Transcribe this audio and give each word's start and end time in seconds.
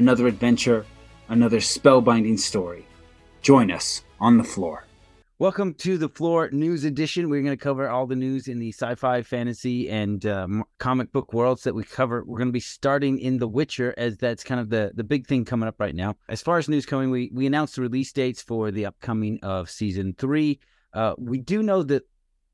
another 0.00 0.26
adventure, 0.26 0.86
another 1.28 1.58
spellbinding 1.58 2.38
story. 2.38 2.86
Join 3.42 3.70
us 3.70 4.02
on 4.18 4.38
the 4.38 4.42
Flore. 4.42 4.86
Welcome 5.38 5.74
to 5.74 5.98
the 5.98 6.08
Flore 6.08 6.48
News 6.52 6.84
Edition. 6.84 7.28
We're 7.28 7.42
going 7.42 7.56
to 7.56 7.62
cover 7.62 7.86
all 7.86 8.06
the 8.06 8.16
news 8.16 8.48
in 8.48 8.58
the 8.58 8.70
sci 8.70 8.94
fi, 8.94 9.20
fantasy, 9.20 9.90
and 9.90 10.24
uh, 10.24 10.46
comic 10.78 11.12
book 11.12 11.34
worlds 11.34 11.64
that 11.64 11.74
we 11.74 11.84
cover. 11.84 12.24
We're 12.24 12.38
going 12.38 12.48
to 12.48 12.52
be 12.52 12.60
starting 12.60 13.18
in 13.18 13.36
The 13.36 13.46
Witcher, 13.46 13.92
as 13.98 14.16
that's 14.16 14.42
kind 14.42 14.58
of 14.58 14.70
the, 14.70 14.90
the 14.94 15.04
big 15.04 15.26
thing 15.26 15.44
coming 15.44 15.68
up 15.68 15.78
right 15.78 15.94
now. 15.94 16.16
As 16.30 16.40
far 16.40 16.56
as 16.56 16.66
news 16.66 16.86
coming, 16.86 17.10
we, 17.10 17.30
we 17.34 17.44
announced 17.44 17.76
the 17.76 17.82
release 17.82 18.10
dates 18.10 18.40
for 18.40 18.70
the 18.70 18.86
upcoming 18.86 19.38
of 19.42 19.68
season 19.68 20.14
three. 20.16 20.60
Uh, 20.94 21.12
we 21.18 21.36
do 21.36 21.62
know 21.62 21.82
that 21.82 22.04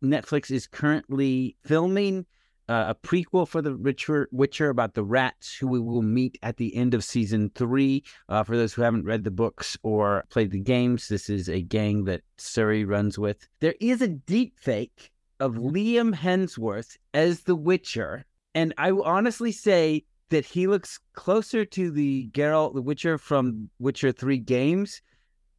Netflix 0.02 0.50
is 0.50 0.66
currently 0.66 1.54
filming 1.64 2.26
uh, 2.68 2.86
a 2.88 2.94
prequel 2.94 3.46
for 3.46 3.62
the 3.62 3.76
Witcher, 3.76 4.28
Witcher 4.32 4.70
about 4.70 4.94
the 4.94 5.04
rats 5.04 5.54
who 5.56 5.68
we 5.68 5.80
will 5.80 6.02
meet 6.02 6.38
at 6.42 6.56
the 6.56 6.74
end 6.74 6.94
of 6.94 7.04
season 7.04 7.50
three. 7.54 8.04
Uh, 8.28 8.42
for 8.42 8.56
those 8.56 8.74
who 8.74 8.82
haven't 8.82 9.04
read 9.04 9.24
the 9.24 9.30
books 9.30 9.76
or 9.82 10.24
played 10.30 10.50
the 10.50 10.60
games, 10.60 11.08
this 11.08 11.28
is 11.30 11.48
a 11.48 11.62
gang 11.62 12.04
that 12.04 12.22
Ciri 12.38 12.86
runs 12.86 13.18
with. 13.18 13.48
There 13.60 13.74
is 13.80 14.02
a 14.02 14.08
deep 14.08 14.58
fake 14.58 15.12
of 15.38 15.54
Liam 15.54 16.14
Hemsworth 16.14 16.96
as 17.14 17.42
the 17.42 17.56
Witcher, 17.56 18.24
and 18.54 18.74
I 18.78 18.92
will 18.92 19.02
honestly 19.02 19.52
say 19.52 20.04
that 20.30 20.44
he 20.44 20.66
looks 20.66 20.98
closer 21.12 21.64
to 21.64 21.90
the 21.90 22.28
Geralt 22.32 22.74
the 22.74 22.82
Witcher 22.82 23.16
from 23.18 23.70
Witcher 23.78 24.10
3 24.10 24.38
games 24.38 25.00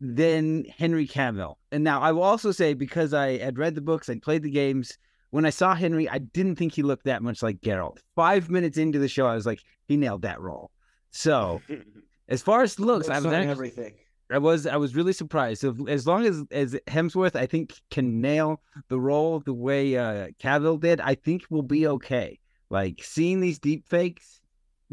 than 0.02 0.66
Henry 0.66 1.08
Cavill. 1.08 1.55
And 1.71 1.83
now 1.83 2.02
I 2.02 2.11
will 2.11 2.23
also 2.23 2.52
say 2.52 2.73
because 2.73 3.14
I 3.14 3.37
had 3.37 3.58
read 3.58 3.76
the 3.76 3.81
books, 3.81 4.10
I 4.10 4.20
played 4.20 4.43
the 4.43 4.52
games, 4.52 4.98
when 5.30 5.45
I 5.45 5.49
saw 5.49 5.76
Henry, 5.76 6.08
I 6.10 6.20
didn't 6.20 6.55
think 6.55 6.73
he 6.73 6.83
looked 6.83 7.05
that 7.05 7.21
much 7.21 7.43
like 7.43 7.61
Geralt. 7.61 7.98
Five 8.15 8.49
minutes 8.49 8.77
into 8.77 8.99
the 8.99 9.08
show, 9.08 9.27
I 9.27 9.36
was 9.36 9.45
like, 9.45 9.61
he 9.88 9.98
nailed 9.98 10.21
that 10.21 10.42
role. 10.42 10.71
So, 11.11 11.61
as 12.30 12.42
far 12.42 12.64
as 12.64 12.80
looks, 12.80 13.10
I 13.10 13.17
was 13.17 13.26
actually, 13.26 13.52
everything. 13.52 13.93
I 14.32 14.37
was 14.39 14.67
I 14.67 14.77
was 14.77 14.95
really 14.95 15.14
surprised. 15.14 15.61
So 15.61 15.76
as 15.87 16.05
long 16.05 16.26
as 16.26 16.43
as 16.52 16.76
Hemsworth, 16.87 17.36
I 17.36 17.45
think 17.45 17.73
can 17.89 18.21
nail 18.21 18.61
the 18.89 18.99
role 18.99 19.39
the 19.39 19.54
way 19.54 19.98
uh, 19.98 20.30
Cavill 20.42 20.80
did, 20.80 20.99
I 21.02 21.16
think 21.16 21.43
we'll 21.49 21.61
be 21.61 21.87
okay. 21.87 22.39
Like 22.70 23.02
seeing 23.04 23.39
these 23.39 23.60
deep 23.60 23.87
fakes. 23.87 24.42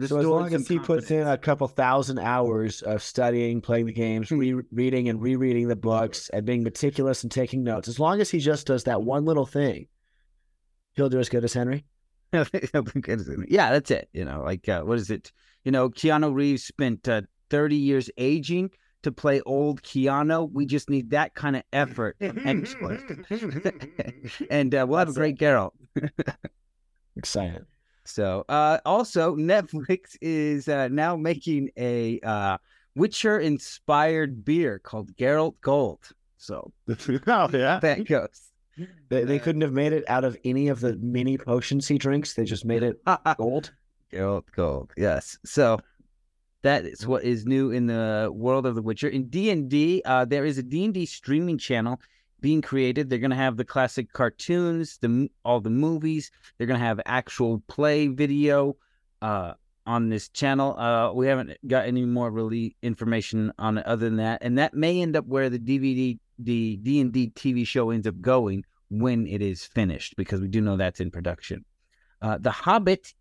So 0.06 0.18
as 0.18 0.26
long 0.26 0.52
as 0.52 0.66
he 0.66 0.80
puts 0.80 1.12
in 1.12 1.26
a 1.26 1.38
couple 1.38 1.68
thousand 1.68 2.18
hours 2.18 2.82
of 2.82 3.00
studying, 3.00 3.60
playing 3.60 3.86
the 3.86 3.92
games, 3.92 4.28
re- 4.32 4.60
reading 4.72 5.08
and 5.08 5.22
rereading 5.22 5.68
the 5.68 5.76
books, 5.76 6.28
and 6.30 6.44
being 6.44 6.64
meticulous 6.64 7.22
and 7.22 7.30
taking 7.30 7.62
notes, 7.62 7.86
as 7.86 8.00
long 8.00 8.20
as 8.20 8.28
he 8.28 8.40
just 8.40 8.66
does 8.66 8.84
that 8.84 9.02
one 9.02 9.24
little 9.24 9.46
thing, 9.46 9.86
he'll 10.94 11.08
do 11.08 11.18
as 11.18 11.28
good 11.30 11.44
as 11.44 11.52
Henry. 11.52 11.84
yeah, 12.32 13.70
that's 13.70 13.90
it. 13.90 14.08
You 14.12 14.24
know, 14.24 14.42
like 14.42 14.68
uh, 14.68 14.82
what 14.82 14.98
is 14.98 15.10
it? 15.10 15.32
You 15.64 15.72
know, 15.72 15.88
Keanu 15.88 16.34
Reeves 16.34 16.64
spent 16.64 17.08
uh, 17.08 17.22
30 17.50 17.76
years 17.76 18.10
aging 18.16 18.70
to 19.04 19.12
play 19.12 19.40
old 19.42 19.82
Keanu. 19.82 20.50
We 20.52 20.66
just 20.66 20.90
need 20.90 21.10
that 21.10 21.34
kind 21.34 21.56
of 21.56 21.62
effort 21.72 22.16
and 22.20 22.66
and 24.50 24.74
uh, 24.74 24.84
we'll 24.88 24.98
have 24.98 25.10
a 25.10 25.12
great 25.12 25.38
Geralt. 25.38 25.72
Excited. 27.16 27.64
So, 28.04 28.44
uh, 28.48 28.78
also 28.84 29.36
Netflix 29.36 30.16
is 30.20 30.68
uh, 30.68 30.88
now 30.88 31.16
making 31.16 31.70
a 31.78 32.20
uh, 32.20 32.58
Witcher 32.96 33.38
inspired 33.38 34.44
beer 34.44 34.78
called 34.78 35.14
Geralt 35.16 35.54
Gold. 35.60 36.10
So, 36.36 36.72
oh 36.88 37.48
yeah, 37.52 37.78
that 37.80 38.06
goes. 38.06 38.50
They, 39.08 39.24
they 39.24 39.38
couldn't 39.38 39.62
have 39.62 39.72
made 39.72 39.92
it 39.92 40.04
out 40.08 40.24
of 40.24 40.36
any 40.44 40.68
of 40.68 40.80
the 40.80 40.96
mini 40.96 41.38
potions 41.38 41.86
he 41.86 41.98
drinks. 41.98 42.34
They 42.34 42.44
just 42.44 42.64
made 42.64 42.82
it 42.82 43.00
gold. 43.36 43.72
Gold, 44.10 44.44
gold. 44.54 44.92
Yes. 44.96 45.38
So 45.44 45.80
that 46.62 46.84
is 46.84 47.06
what 47.06 47.24
is 47.24 47.46
new 47.46 47.70
in 47.70 47.86
the 47.86 48.30
world 48.34 48.66
of 48.66 48.74
The 48.74 48.82
Witcher. 48.82 49.08
In 49.08 49.28
D 49.28 49.50
and 49.50 49.68
D, 49.68 50.02
uh, 50.04 50.24
there 50.24 50.44
is 50.44 50.58
a 50.58 50.62
D 50.62 50.84
and 50.84 50.94
D 50.94 51.06
streaming 51.06 51.58
channel 51.58 52.00
being 52.40 52.62
created. 52.62 53.08
They're 53.08 53.18
going 53.18 53.30
to 53.30 53.36
have 53.36 53.56
the 53.56 53.64
classic 53.64 54.12
cartoons, 54.12 54.98
the 54.98 55.28
all 55.44 55.60
the 55.60 55.70
movies. 55.70 56.30
They're 56.56 56.66
going 56.66 56.80
to 56.80 56.86
have 56.86 57.00
actual 57.06 57.62
play 57.68 58.08
video 58.08 58.76
uh, 59.22 59.54
on 59.86 60.08
this 60.08 60.28
channel. 60.28 60.78
Uh, 60.78 61.12
we 61.12 61.26
haven't 61.26 61.56
got 61.66 61.86
any 61.86 62.04
more 62.04 62.30
really 62.30 62.76
information 62.82 63.52
on 63.58 63.78
it 63.78 63.86
other 63.86 64.06
than 64.06 64.16
that, 64.16 64.42
and 64.42 64.58
that 64.58 64.74
may 64.74 65.00
end 65.00 65.16
up 65.16 65.26
where 65.26 65.50
the 65.50 65.58
DVD 65.58 66.18
the 66.38 66.76
D 66.76 67.00
and 67.00 67.12
D 67.12 67.30
TV 67.34 67.66
show 67.66 67.90
ends 67.90 68.06
up 68.06 68.20
going 68.20 68.64
when 68.90 69.26
it 69.26 69.40
is 69.40 69.64
finished, 69.64 70.16
because 70.16 70.40
we 70.40 70.48
do 70.48 70.60
know 70.60 70.76
that's 70.76 71.00
in 71.00 71.10
production. 71.10 71.64
Uh, 72.20 72.38
the 72.38 72.50
Hobbits 72.50 73.14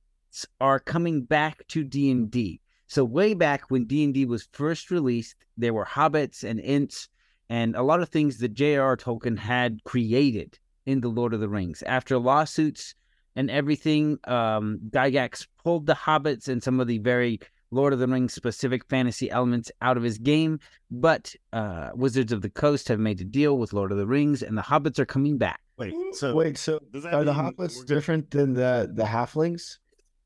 are 0.59 0.79
coming 0.79 1.23
back 1.23 1.67
to 1.67 1.83
D 1.83 2.09
and 2.09 2.31
D. 2.31 2.59
So 2.87 3.03
way 3.03 3.33
back 3.33 3.69
when 3.69 3.85
D 3.85 4.03
and 4.03 4.13
D 4.13 4.25
was 4.25 4.47
first 4.51 4.91
released, 4.91 5.35
there 5.57 5.73
were 5.73 5.85
hobbits 5.85 6.43
and 6.43 6.59
ents 6.59 7.09
and 7.49 7.75
a 7.75 7.83
lot 7.83 8.01
of 8.01 8.09
things 8.09 8.37
that 8.39 8.53
J.R.R. 8.53 8.97
Tolkien 8.97 9.37
had 9.37 9.83
created 9.83 10.57
in 10.85 11.01
the 11.01 11.09
Lord 11.09 11.33
of 11.33 11.39
the 11.39 11.49
Rings. 11.49 11.83
After 11.83 12.17
lawsuits 12.17 12.95
and 13.35 13.51
everything, 13.51 14.17
um, 14.23 14.79
Gygax 14.89 15.47
pulled 15.63 15.85
the 15.85 15.95
hobbits 15.95 16.47
and 16.47 16.61
some 16.61 16.79
of 16.79 16.87
the 16.87 16.99
very 16.99 17.39
Lord 17.71 17.91
of 17.91 17.99
the 17.99 18.07
Rings 18.07 18.33
specific 18.33 18.85
fantasy 18.87 19.31
elements 19.31 19.71
out 19.81 19.97
of 19.97 20.03
his 20.03 20.17
game, 20.17 20.59
but 20.91 21.35
uh, 21.51 21.89
Wizards 21.95 22.31
of 22.31 22.41
the 22.41 22.49
Coast 22.49 22.87
have 22.87 22.99
made 22.99 23.19
a 23.19 23.23
deal 23.23 23.57
with 23.57 23.73
Lord 23.73 23.91
of 23.91 23.97
the 23.97 24.05
Rings, 24.05 24.43
and 24.43 24.57
the 24.57 24.61
hobbits 24.61 24.99
are 24.99 25.05
coming 25.05 25.37
back. 25.37 25.59
Wait, 25.77 25.95
so 26.11 26.35
wait, 26.35 26.57
so 26.57 26.79
are 27.11 27.23
the 27.23 27.33
hobbits 27.33 27.83
different 27.85 28.29
than 28.29 28.53
the 28.53 28.91
the 28.93 29.03
halflings? 29.03 29.79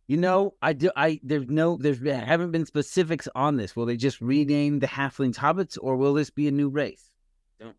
You 0.08 0.18
know, 0.18 0.56
I 0.62 0.74
do. 0.74 0.92
I 0.96 1.20
there's 1.24 1.48
no, 1.48 1.78
there's 1.78 2.00
haven't 2.02 2.52
been 2.52 2.66
specifics 2.66 3.28
on 3.34 3.56
this. 3.56 3.76
Will 3.76 3.86
they 3.86 3.98
just 3.98 4.20
rename 4.22 4.80
the 4.80 4.88
halflings 4.88 5.36
hobbits, 5.36 5.78
or 5.80 5.96
will 5.96 6.14
this 6.14 6.30
be 6.30 6.48
a 6.48 6.52
new 6.52 6.70
race? 6.70 7.12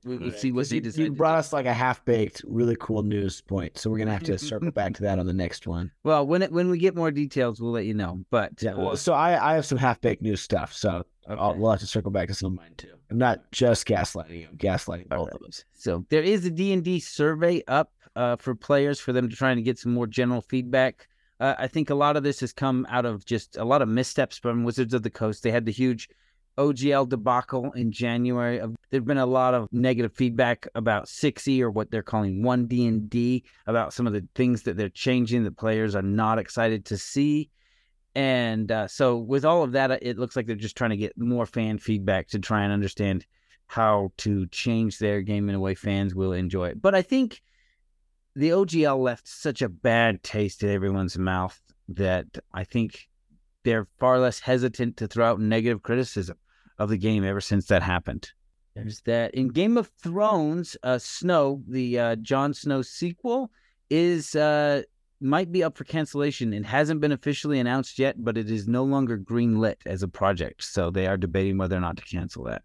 We'll 0.05 0.19
right. 0.19 0.37
see 0.37 0.51
what 0.51 0.69
they 0.69 0.81
decide. 0.81 1.03
You 1.03 1.13
brought 1.13 1.37
us 1.37 1.53
like 1.53 1.67
a 1.67 1.73
half 1.73 2.05
baked, 2.05 2.43
really 2.47 2.77
cool 2.81 3.03
news 3.03 3.41
point, 3.41 3.79
so 3.79 3.91
we're 3.91 3.99
gonna 3.99 4.13
have 4.13 4.25
to 4.25 4.37
circle 4.39 4.73
back 4.73 4.95
to 4.95 5.03
that 5.03 5.19
on 5.19 5.27
the 5.27 5.33
next 5.33 5.67
one. 5.67 5.93
Well, 6.03 6.27
when 6.27 6.43
it, 6.43 6.51
when 6.51 6.69
we 6.69 6.79
get 6.79 6.97
more 6.97 7.13
details, 7.13 7.61
we'll 7.61 7.71
let 7.71 7.85
you 7.85 7.95
know. 7.95 8.25
But 8.31 8.61
yeah, 8.61 8.75
well, 8.75 8.97
so 8.97 9.13
I 9.13 9.53
I 9.53 9.55
have 9.55 9.65
some 9.65 9.79
half 9.79 10.01
baked 10.01 10.23
news 10.23 10.41
stuff, 10.41 10.73
so 10.73 11.05
okay. 11.31 11.59
we'll 11.59 11.71
have 11.71 11.81
to 11.81 11.87
circle 11.87 12.11
back 12.11 12.29
to 12.29 12.35
some 12.35 12.53
of 12.53 12.59
mine 12.59 12.75
too. 12.77 12.95
I'm 13.11 13.19
not 13.19 13.51
just 13.53 13.87
gaslighting 13.87 14.41
you, 14.41 14.49
I'm 14.51 14.59
gaslighting 14.59 15.09
both 15.09 15.29
right. 15.29 15.37
of 15.37 15.43
us. 15.47 15.65
So 15.75 16.05
there 16.09 16.23
is 16.23 16.45
a 16.45 16.51
D 16.51 16.73
and 16.73 16.83
D 16.83 16.99
survey 16.99 17.63
up 17.69 17.93
uh, 18.17 18.35
for 18.37 18.57
players 18.57 18.99
for 18.99 19.13
them 19.13 19.29
to 19.29 19.37
try 19.37 19.53
and 19.53 19.65
get 19.65 19.79
some 19.79 19.95
more 19.95 20.09
general 20.09 20.41
feedback. 20.41 21.07
Uh, 21.39 21.55
I 21.57 21.69
think 21.69 21.89
a 21.89 21.95
lot 21.95 22.17
of 22.17 22.25
this 22.25 22.41
has 22.41 22.53
come 22.53 22.85
out 22.91 23.07
of 23.07 23.25
just 23.25 23.57
a 23.57 23.65
lot 23.65 23.81
of 23.81 23.89
missteps 23.89 24.39
from 24.39 24.65
Wizards 24.65 24.93
of 24.93 25.05
the 25.05 25.11
Coast. 25.11 25.45
They 25.45 25.53
had 25.53 25.67
the 25.67 25.73
huge 25.73 26.09
OGL 26.58 27.08
debacle 27.08 27.70
in 27.72 27.93
January. 27.93 28.60
There's 28.90 29.05
been 29.05 29.16
a 29.19 29.26
lot 29.26 29.55
of 29.55 29.69
negative 29.72 30.12
feedback 30.12 30.66
about 30.75 31.06
6e 31.06 31.60
or 31.60 31.70
what 31.70 31.90
they're 31.90 32.02
calling 32.02 32.43
1D&D 32.43 33.44
about 33.66 33.93
some 33.93 34.06
of 34.06 34.12
the 34.12 34.26
things 34.34 34.64
that 34.64 34.76
they're 34.76 34.88
changing 34.88 35.44
that 35.44 35.56
players 35.56 35.94
are 35.94 36.02
not 36.02 36.38
excited 36.38 36.84
to 36.87 36.99
see. 36.99 37.50
And 38.14 38.72
uh, 38.72 38.88
so 38.88 39.16
with 39.16 39.44
all 39.44 39.62
of 39.62 39.72
that, 39.72 40.02
it 40.02 40.19
looks 40.19 40.34
like 40.34 40.46
they're 40.46 40.56
just 40.56 40.76
trying 40.76 40.90
to 40.90 40.96
get 40.96 41.16
more 41.16 41.46
fan 41.46 41.78
feedback 41.78 42.28
to 42.28 42.40
try 42.40 42.64
and 42.64 42.72
understand 42.72 43.25
how 43.69 44.10
to 44.19 44.46
change 44.49 44.99
their 44.99 45.22
game 45.22 45.49
in 45.49 45.55
a 45.55 45.60
way 45.60 45.75
fans 45.75 46.14
will 46.14 46.32
enjoy 46.32 46.69
it. 46.69 46.82
But 46.82 46.94
I 46.94 47.02
think 47.02 47.40
the 48.34 48.50
OGL 48.50 48.99
left 48.99 49.28
such 49.28 49.62
a 49.62 49.69
bad 49.69 50.22
taste 50.25 50.64
in 50.64 50.70
everyone's 50.70 51.16
mouth 51.16 51.60
that 51.90 52.26
I 52.52 52.64
think 52.64 53.08
they're 53.62 53.87
far 53.99 54.19
less 54.19 54.40
hesitant 54.40 54.96
to 54.96 55.06
throw 55.06 55.31
out 55.31 55.40
negative 55.40 55.82
criticism 55.82 56.37
of 56.79 56.89
the 56.89 56.99
game 56.99 57.25
ever 57.25 57.41
since 57.41 57.67
that 57.67 57.83
happened. 57.83 58.31
There's 58.75 59.01
that. 59.03 59.35
In 59.35 59.49
Game 59.49 59.77
of 59.77 59.91
Thrones, 60.01 60.77
uh, 60.83 60.99
Snow, 60.99 61.63
the 61.67 61.99
uh, 61.99 62.17
Jon 62.17 62.55
Snow 62.55 62.83
sequel, 62.83 63.51
is 63.91 64.37
uh, 64.37 64.83
might 65.21 65.51
be 65.51 65.65
up 65.65 65.77
for 65.77 65.85
cancellation. 65.85 66.53
It 66.53 66.65
hasn't 66.65 67.01
been 67.01 67.13
officially 67.13 67.59
announced 67.59 67.99
yet, 67.99 68.23
but 68.23 68.39
it 68.39 68.51
is 68.51 68.69
no 68.69 68.85
longer 68.85 69.19
greenlit 69.19 69.77
as 69.87 70.03
a 70.03 70.09
project. 70.09 70.63
So 70.63 70.91
they 70.91 71.07
are 71.07 71.17
debating 71.17 71.59
whether 71.59 71.77
or 71.77 71.81
not 71.81 71.97
to 71.97 72.05
cancel 72.05 72.45
that. 72.45 72.63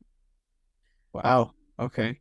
Wow. 1.14 1.52
Okay. 1.80 2.20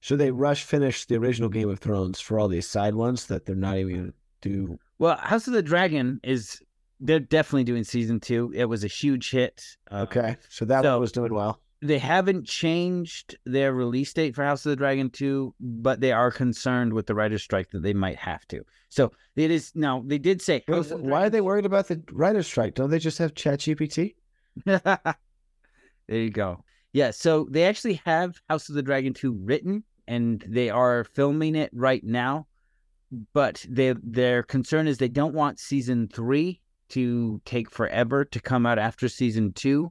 Should 0.00 0.18
they 0.18 0.32
rush 0.32 0.64
finish 0.64 1.04
the 1.04 1.16
original 1.16 1.48
Game 1.48 1.68
of 1.68 1.78
Thrones 1.78 2.20
for 2.20 2.40
all 2.40 2.48
these 2.48 2.68
side 2.68 2.96
ones 2.96 3.26
that 3.26 3.46
they're 3.46 3.54
not 3.54 3.78
even 3.78 3.96
gonna 3.96 4.12
do? 4.40 4.78
Well, 4.98 5.16
House 5.16 5.46
of 5.46 5.52
the 5.52 5.62
Dragon 5.62 6.18
is 6.24 6.60
they're 7.02 7.20
definitely 7.20 7.64
doing 7.64 7.84
season 7.84 8.20
two. 8.20 8.52
It 8.54 8.64
was 8.64 8.84
a 8.84 8.88
huge 8.88 9.30
hit. 9.30 9.76
Uh, 9.90 10.06
Okay, 10.08 10.36
so 10.48 10.64
that 10.64 10.82
so- 10.84 10.98
was 11.00 11.12
doing 11.12 11.34
well. 11.34 11.60
they 11.82 11.98
haven't 11.98 12.46
changed 12.46 13.36
their 13.44 13.72
release 13.74 14.12
date 14.12 14.34
for 14.36 14.44
House 14.44 14.64
of 14.64 14.70
the 14.70 14.76
Dragon 14.76 15.10
2, 15.10 15.52
but 15.60 16.00
they 16.00 16.12
are 16.12 16.30
concerned 16.30 16.92
with 16.92 17.06
the 17.06 17.14
writer's 17.14 17.42
strike 17.42 17.70
that 17.72 17.82
they 17.82 17.92
might 17.92 18.16
have 18.16 18.46
to. 18.48 18.64
So 18.88 19.10
it 19.34 19.50
is 19.50 19.72
now 19.74 20.02
they 20.06 20.18
did 20.18 20.40
say 20.40 20.62
the 20.66 20.82
Why 20.96 21.26
are 21.26 21.30
they 21.30 21.40
worried 21.40 21.66
about 21.66 21.88
the 21.88 22.00
writer's 22.12 22.46
strike? 22.46 22.74
Don't 22.74 22.90
they 22.90 22.98
just 23.00 23.18
have 23.18 23.34
ChatGPT? 23.34 24.14
there 24.64 24.98
you 26.08 26.30
go. 26.30 26.62
Yeah, 26.92 27.10
so 27.10 27.46
they 27.50 27.64
actually 27.64 28.00
have 28.04 28.40
House 28.48 28.68
of 28.68 28.74
the 28.74 28.82
Dragon 28.82 29.14
2 29.14 29.32
written 29.32 29.82
and 30.06 30.44
they 30.46 30.68
are 30.70 31.04
filming 31.04 31.54
it 31.56 31.70
right 31.72 32.04
now. 32.04 32.46
But 33.34 33.64
they 33.68 33.94
their 34.02 34.42
concern 34.42 34.86
is 34.88 34.98
they 34.98 35.08
don't 35.08 35.34
want 35.34 35.58
season 35.58 36.08
3 36.12 36.60
to 36.92 37.40
take 37.44 37.70
forever 37.70 38.24
to 38.24 38.40
come 38.40 38.66
out 38.66 38.78
after 38.78 39.08
season 39.08 39.52
2. 39.52 39.90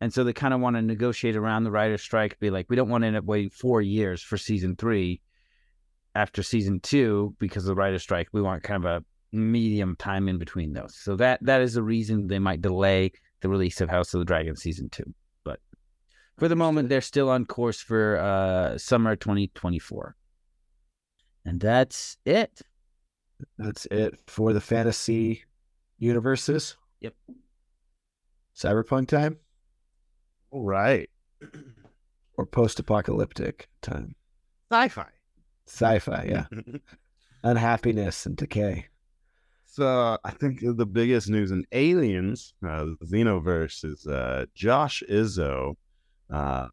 And 0.00 0.12
so 0.12 0.24
they 0.24 0.32
kind 0.32 0.52
of 0.52 0.60
want 0.60 0.76
to 0.76 0.82
negotiate 0.82 1.36
around 1.36 1.64
the 1.64 1.70
writer's 1.70 2.02
strike, 2.02 2.38
be 2.40 2.50
like, 2.50 2.66
we 2.68 2.76
don't 2.76 2.88
want 2.88 3.02
to 3.02 3.08
end 3.08 3.16
up 3.16 3.24
waiting 3.24 3.50
4 3.50 3.80
years 3.80 4.22
for 4.22 4.36
season 4.36 4.76
3 4.76 5.20
after 6.14 6.42
season 6.42 6.80
2 6.80 7.36
because 7.38 7.64
of 7.64 7.68
the 7.68 7.74
writer's 7.74 8.02
strike. 8.02 8.28
We 8.32 8.42
want 8.42 8.62
kind 8.62 8.84
of 8.84 8.90
a 8.90 9.04
medium 9.34 9.96
time 9.96 10.28
in 10.28 10.38
between 10.38 10.72
those. 10.72 10.94
So 10.94 11.16
that 11.16 11.42
that 11.44 11.62
is 11.62 11.74
the 11.74 11.82
reason 11.82 12.26
they 12.26 12.38
might 12.38 12.60
delay 12.60 13.12
the 13.40 13.48
release 13.48 13.80
of 13.80 13.88
House 13.88 14.12
of 14.12 14.18
the 14.18 14.24
Dragon 14.24 14.56
season 14.56 14.90
two. 14.90 15.14
But 15.44 15.60
for 16.36 16.48
the 16.48 16.56
moment, 16.56 16.88
they're 16.88 17.00
still 17.00 17.30
on 17.30 17.46
course 17.46 17.80
for 17.80 18.18
uh, 18.18 18.76
summer 18.78 19.16
2024. 19.16 20.16
And 21.44 21.60
that's 21.60 22.18
it. 22.24 22.60
That's 23.58 23.86
it 23.86 24.20
for 24.26 24.52
the 24.52 24.60
fantasy 24.60 25.44
universes. 26.02 26.76
Yep. 27.00 27.14
Cyberpunk 28.56 29.08
time 29.08 29.38
All 30.50 30.64
right. 30.64 31.08
or 32.36 32.44
post-apocalyptic 32.44 33.68
time. 33.80 34.14
Sci-fi. 34.70 35.08
Sci-fi, 35.66 36.26
yeah. 36.28 36.46
Unhappiness 37.44 38.26
and 38.26 38.36
decay. 38.36 38.88
So 39.66 40.18
I 40.24 40.30
think 40.32 40.60
the 40.62 40.86
biggest 40.86 41.30
news 41.30 41.50
in 41.50 41.64
Aliens, 41.72 42.52
uh, 42.66 42.84
the 42.84 43.06
Xenoverse, 43.06 43.84
is 43.84 44.06
uh, 44.06 44.46
Josh 44.54 45.02
Izzo 45.08 45.76
uh, 46.30 46.68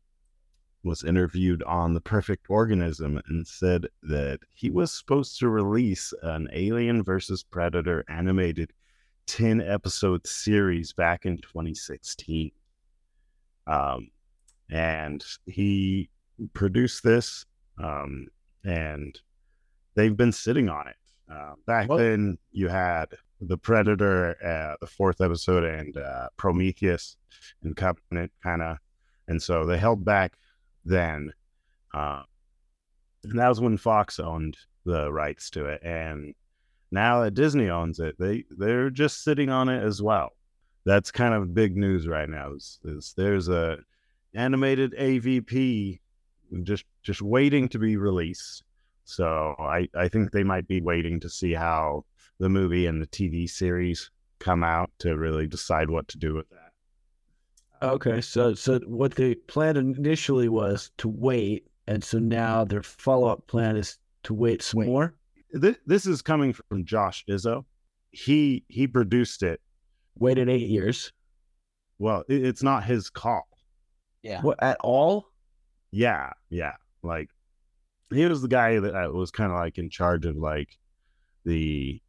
was 0.84 1.04
interviewed 1.04 1.64
on 1.64 1.94
The 1.94 2.02
Perfect 2.02 2.48
Organism 2.50 3.22
and 3.28 3.48
said 3.48 3.88
that 4.04 4.40
he 4.54 4.70
was 4.70 4.92
supposed 4.92 5.40
to 5.40 5.50
release 5.50 6.14
an 6.24 6.50
Alien 6.52 7.04
versus 7.04 7.44
Predator 7.44 8.04
animated 8.10 8.74
10 9.30 9.62
episode 9.62 10.26
series 10.26 10.92
back 10.92 11.28
in 11.28 11.38
2016. 11.38 12.52
Um, 13.68 14.10
and 14.72 15.24
he 15.46 16.10
produced 16.54 17.04
this, 17.04 17.46
um, 17.78 18.26
and 18.64 19.20
they've 19.94 20.18
been 20.18 20.31
sitting 20.31 20.68
on 20.68 20.88
it. 20.88 20.96
Uh, 21.31 21.54
back 21.68 21.90
What? 21.90 21.98
then, 21.98 22.40
you 22.52 22.70
had 22.70 23.10
the 23.40 23.58
Predator, 23.58 24.36
uh, 24.44 24.76
the 24.81 24.88
fourth 24.88 25.22
episode, 25.22 25.64
and 25.64 25.96
uh, 25.96 26.30
Prometheus 26.36 27.16
and 27.64 27.76
Covenant, 27.78 28.31
kind 28.42 28.64
of, 28.64 28.78
and 29.28 29.40
so 29.40 29.64
they 29.64 29.78
held 29.78 30.04
back 30.04 30.34
then. 30.86 31.31
Uh, 31.94 32.24
and 33.24 33.38
that 33.38 33.48
was 33.48 33.62
when 33.62 33.78
Fox 33.78 34.20
owned 34.20 34.58
the 34.86 35.14
rights 35.14 35.52
to 35.52 35.66
it, 35.68 35.84
and 35.84 36.34
now 36.92 37.22
that 37.22 37.34
Disney 37.34 37.70
owns 37.70 38.00
it, 38.00 38.16
they 38.18 38.46
they're 38.50 38.90
just 38.90 39.24
sitting 39.24 39.50
on 39.50 39.70
it 39.70 39.84
as 39.84 40.02
well. 40.02 40.34
That's 40.86 41.12
kind 41.12 41.34
of 41.34 41.54
big 41.54 41.78
news 41.78 42.08
right 42.08 42.30
now. 42.30 42.54
Is, 42.54 42.80
is 42.84 43.14
there's 43.16 43.48
a 43.50 43.78
animated 44.34 44.94
AVP 44.94 46.00
just 46.64 46.86
just 47.04 47.22
waiting 47.22 47.70
to 47.70 47.80
be 47.80 47.98
released. 47.98 48.64
So 49.06 49.56
I, 49.60 49.88
I 49.96 50.08
think 50.08 50.32
they 50.32 50.44
might 50.44 50.68
be 50.68 50.82
waiting 50.82 51.20
to 51.22 51.30
see 51.30 51.54
how 51.54 52.06
the 52.40 52.50
movie 52.50 52.86
and 52.86 53.02
the 53.02 53.08
TV 53.08 53.50
series 53.50 54.12
come 54.40 54.64
out 54.64 54.92
to 55.00 55.18
really 55.18 55.48
decide 55.48 55.90
what 55.90 56.08
to 56.10 56.18
do 56.18 56.36
with 56.36 56.50
that. 56.50 56.72
Okay, 57.82 58.22
so 58.22 58.54
so 58.54 58.80
what 58.80 59.16
the 59.16 59.36
plan 59.36 59.78
initially 59.78 60.50
was 60.50 60.92
to 60.98 61.08
wait, 61.08 61.66
and 61.88 62.04
so 62.04 62.20
now 62.20 62.66
their 62.66 62.84
follow-up 62.84 63.48
plan 63.48 63.78
is 63.78 63.98
to 64.24 64.34
wait 64.34 64.62
some 64.62 64.80
Wait. 64.80 64.88
more. 64.88 65.14
This, 65.51 65.78
this 65.86 66.06
is 66.06 66.22
coming 66.22 66.54
from 66.54 66.86
Josh 66.86 67.24
Izzo. 67.30 67.66
He 68.12 68.63
he 68.68 68.88
produced 68.88 69.44
it. 69.44 69.62
Waited 70.16 70.50
eight 70.50 70.68
years. 70.68 71.12
Well, 71.98 72.24
it, 72.28 72.46
it's 72.46 72.63
not 72.63 72.84
his 72.84 73.10
call. 73.10 73.48
Yeah. 74.22 74.42
What 74.42 74.62
at 74.62 74.78
all? 74.81 75.28
Yeah, 75.92 76.31
yeah. 76.50 76.74
Like 77.04 77.30
he 78.13 78.25
was 78.25 78.42
the 78.42 78.48
guy 78.48 78.80
that 78.80 78.96
uh, 78.96 79.12
was 79.12 79.31
kind 79.31 79.51
of 79.51 79.57
like 79.57 79.78
in 79.78 79.90
charge 79.90 80.25
of 80.25 80.36
like 80.36 80.78
the 81.46 82.02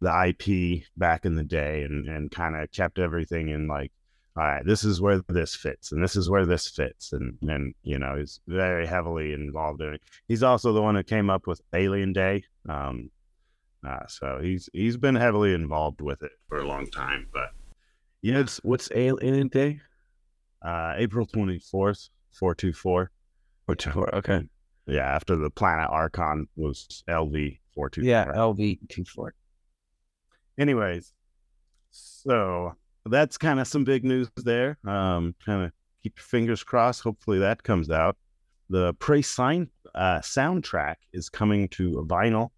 the 0.00 0.28
IP 0.28 0.84
back 0.96 1.24
in 1.24 1.34
the 1.34 1.44
day, 1.44 1.82
and 1.82 2.08
and 2.08 2.30
kind 2.30 2.56
of 2.56 2.70
kept 2.70 2.98
everything 2.98 3.48
in 3.48 3.66
like, 3.66 3.92
all 4.38 4.44
right, 4.44 4.64
this 4.64 4.84
is 4.84 5.00
where 5.00 5.20
this 5.28 5.56
fits, 5.56 5.90
and 5.90 6.02
this 6.02 6.14
is 6.14 6.30
where 6.30 6.46
this 6.46 6.68
fits, 6.68 7.12
and 7.12 7.36
and 7.42 7.74
you 7.82 7.98
know 7.98 8.16
he's 8.16 8.40
very 8.46 8.86
heavily 8.86 9.32
involved 9.32 9.80
in 9.82 9.94
it. 9.94 10.02
He's 10.28 10.44
also 10.44 10.72
the 10.72 10.82
one 10.82 10.94
who 10.94 11.02
came 11.02 11.28
up 11.28 11.48
with 11.48 11.60
Alien 11.74 12.12
Day. 12.12 12.44
Um, 12.68 13.10
uh, 13.84 14.06
so 14.06 14.38
he's 14.40 14.68
he's 14.72 14.96
been 14.96 15.16
heavily 15.16 15.54
involved 15.54 16.00
with 16.00 16.22
it 16.22 16.30
for 16.48 16.58
a 16.58 16.66
long 16.66 16.86
time, 16.86 17.26
but 17.32 17.50
yeah, 18.22 18.38
it's 18.38 18.58
What's 18.58 18.88
Alien 18.94 19.48
Day? 19.48 19.80
uh, 20.62 20.94
April 20.96 21.26
twenty 21.26 21.58
fourth, 21.58 22.08
four 22.30 22.54
two 22.54 22.72
four. 22.72 23.10
Or 23.66 23.74
two? 23.74 24.06
Okay. 24.14 24.42
Yeah, 24.86 25.06
after 25.14 25.36
the 25.36 25.50
planet 25.50 25.90
Acheron 25.90 26.46
was 26.56 27.02
LV 27.08 27.58
four 27.74 27.90
two. 27.90 28.02
Yeah, 28.02 28.24
LV 28.26 28.88
two 28.88 29.04
four. 29.04 29.34
Anyways, 30.58 31.12
so 31.90 32.74
that's 33.08 33.38
kind 33.38 33.60
of 33.60 33.66
some 33.66 33.84
big 33.84 34.04
news 34.04 34.28
there. 34.36 34.78
Um, 34.86 35.34
kind 35.44 35.64
of 35.64 35.72
keep 36.02 36.16
your 36.16 36.24
fingers 36.24 36.62
crossed. 36.62 37.02
Hopefully 37.02 37.38
that 37.38 37.62
comes 37.62 37.90
out. 37.90 38.16
The 38.70 38.94
Prey 38.94 39.22
sign 39.22 39.68
uh, 39.94 40.18
soundtrack 40.18 40.96
is 41.12 41.28
coming 41.28 41.68
to 41.68 42.06
vinyl. 42.08 42.50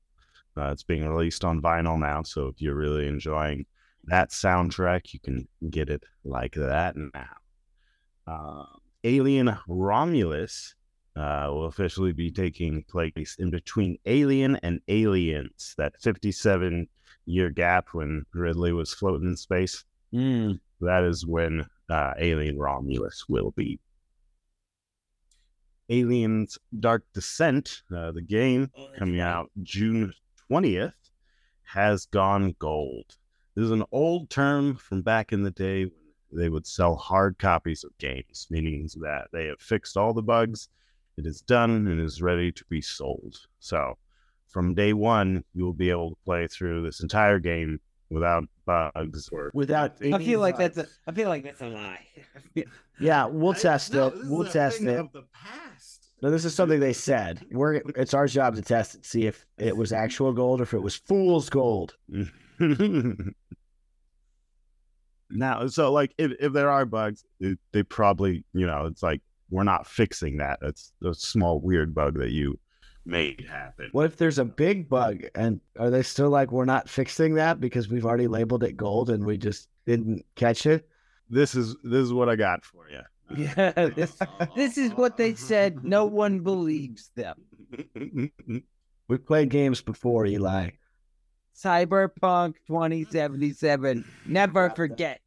Uh, 0.57 0.71
it's 0.73 0.83
being 0.83 1.09
released 1.09 1.45
on 1.45 1.63
vinyl 1.63 1.99
now. 1.99 2.23
So 2.23 2.49
if 2.49 2.61
you're 2.61 2.75
really 2.75 3.07
enjoying 3.07 3.65
that 4.05 4.31
soundtrack, 4.31 5.13
you 5.13 5.21
can 5.21 5.47
get 5.71 5.89
it 5.89 6.03
like 6.25 6.55
that 6.55 6.97
now. 6.97 7.37
Uh, 8.27 8.65
Alien 9.05 9.57
Romulus 9.69 10.75
uh, 11.17 11.47
will 11.49 11.67
officially 11.67 12.13
be 12.13 12.31
taking 12.31 12.83
place 12.85 13.37
in 13.39 13.51
between 13.51 13.99
Alien 14.07 14.57
and 14.57 14.81
Aliens, 14.89 15.75
that 15.79 16.01
57 16.01 16.89
year 17.27 17.51
gap 17.51 17.89
when 17.93 18.25
Ripley 18.33 18.73
was 18.73 18.93
floating 18.93 19.29
in 19.29 19.37
space. 19.37 19.85
Mm. 20.15 20.61
That 20.81 21.05
is 21.05 21.27
when 21.27 21.67
uh, 21.89 22.15
Alien 22.19 22.59
Romulus 22.59 23.27
will 23.29 23.53
be. 23.53 23.79
Aliens 25.89 26.57
Dark 26.79 27.05
Descent, 27.13 27.83
uh, 27.95 28.13
the 28.13 28.23
game 28.23 28.71
coming 28.97 29.21
out 29.21 29.51
June 29.63 30.13
20th, 30.51 30.93
has 31.65 32.07
gone 32.07 32.55
gold. 32.59 33.17
This 33.57 33.65
is 33.65 33.73
an 33.73 33.85
old 33.91 34.31
term 34.31 34.77
from 34.77 35.03
back 35.03 35.33
in 35.33 35.43
the 35.43 35.51
day 35.51 35.85
when 35.85 36.41
they 36.41 36.49
would 36.49 36.67
sell 36.67 36.95
hard 36.95 37.39
copies 37.39 37.83
of 37.83 37.97
games, 37.99 38.47
meaning 38.51 38.89
that 39.01 39.29
they 39.33 39.47
have 39.47 39.61
fixed 39.61 39.97
all 39.97 40.15
the 40.15 40.23
bugs, 40.23 40.69
it 41.17 41.27
is 41.27 41.41
done, 41.41 41.89
and 41.89 42.01
is 42.01 42.23
ready 42.23 42.53
to 42.53 42.65
be 42.67 42.81
sold. 42.81 43.37
So, 43.59 43.99
from 44.47 44.75
day 44.75 44.93
one, 44.93 45.45
you 45.55 45.65
will 45.65 45.73
be 45.73 45.91
able 45.91 46.11
to 46.11 46.25
play 46.25 46.47
through 46.47 46.83
this 46.83 47.01
entire 47.01 47.41
game 47.41 47.81
without 48.11 48.45
bugs 48.67 49.29
or 49.33 49.51
Without 49.55 49.97
I 50.03 50.19
feel 50.19 50.41
like 50.41 50.59
that's 50.59 50.77
a. 50.79 50.87
I 51.07 51.13
feel 51.13 51.29
like 51.29 51.45
that's 51.45 51.61
a 51.61 51.69
lie. 51.69 52.01
Yeah, 52.99 53.27
we'll 53.27 53.55
test 53.69 53.95
it. 53.95 54.13
We'll 54.25 54.49
test 54.49 54.83
it. 54.83 55.13
the 55.13 55.25
past. 55.33 56.09
No, 56.23 56.31
this 56.31 56.45
is 56.45 56.55
something 56.55 56.81
they 56.81 56.93
said. 56.93 57.47
We're 57.51 57.75
it's 57.97 58.13
our 58.13 58.27
job 58.27 58.55
to 58.57 58.63
test 58.63 58.97
it, 58.97 59.07
see 59.07 59.27
if 59.27 59.47
it 59.57 59.75
was 59.77 59.93
actual 59.93 60.33
gold 60.33 60.61
or 60.61 60.65
if 60.65 60.75
it 60.75 60.83
was 60.83 60.97
fool's 60.97 61.49
gold. 61.49 61.97
now, 65.31 65.67
so 65.69 65.91
like 65.93 66.13
if, 66.19 66.33
if 66.39 66.53
there 66.53 66.71
are 66.71 66.85
bugs, 66.85 67.25
it, 67.39 67.59
they 67.73 67.83
probably, 67.83 68.45
you 68.53 68.67
know, 68.67 68.85
it's 68.85 69.03
like 69.03 69.23
we're 69.49 69.65
not 69.65 69.87
fixing 69.87 70.37
that. 70.39 70.59
It's 70.61 70.93
a 71.03 71.15
small 71.15 71.59
weird 71.61 71.95
bug 71.95 72.19
that 72.19 72.33
you 72.33 72.59
made 73.05 73.47
happen. 73.49 73.89
What 73.93 74.07
if 74.07 74.17
there's 74.17 74.39
a 74.39 74.45
big 74.45 74.89
bug 74.89 75.25
and 75.35 75.61
are 75.79 75.91
they 75.91 76.03
still 76.03 76.31
like 76.31 76.53
we're 76.53 76.65
not 76.65 76.89
fixing 76.89 77.35
that 77.35 77.61
because 77.61 77.89
we've 77.89 78.07
already 78.07 78.29
labeled 78.29 78.65
it 78.65 78.77
gold 78.77 79.11
and 79.11 79.25
we 79.25 79.37
just 79.37 79.69
didn't 79.87 80.25
catch 80.37 80.67
it? 80.67 80.89
This 81.29 81.55
is 81.55 81.77
this 81.85 82.03
is 82.03 82.13
what 82.13 82.29
I 82.29 82.37
got 82.37 82.65
for 82.65 82.89
you. 82.89 83.01
Yeah, 83.37 83.71
this, 83.95 84.19
this 84.57 84.77
is 84.77 84.93
what 84.93 85.17
they 85.17 85.35
said. 85.35 85.85
No 85.85 86.05
one 86.05 86.41
believes 86.41 87.11
them. 87.15 87.37
We've 89.09 89.25
played 89.27 89.51
games 89.51 89.81
before, 89.81 90.27
Eli. 90.27 90.71
Cyberpunk 91.57 92.55
2077. 92.67 94.05
Never 94.27 94.71
forget. 94.71 95.21